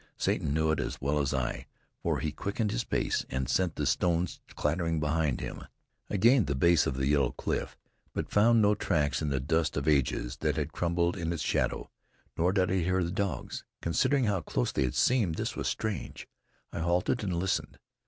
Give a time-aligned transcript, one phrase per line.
[0.17, 1.67] Satan knew it as well as I,
[2.01, 5.63] for he quickened his pace and sent the stones clattering behind him.
[6.09, 7.77] I gained the base of the yellow cliff,
[8.11, 11.91] but found no tracks in the dust of ages that had crumbled in its shadow,
[12.35, 13.63] nor did I hear the dogs.
[13.79, 16.27] Considering how close they had seemed, this was strange.
[16.73, 17.77] I halted and listened.